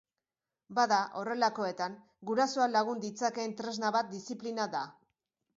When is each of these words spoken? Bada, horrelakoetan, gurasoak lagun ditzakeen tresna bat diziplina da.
Bada, 0.77 1.01
horrelakoetan, 1.19 1.99
gurasoak 2.31 2.73
lagun 2.79 3.05
ditzakeen 3.07 3.55
tresna 3.63 3.93
bat 3.99 4.11
diziplina 4.15 4.71
da. 4.79 4.87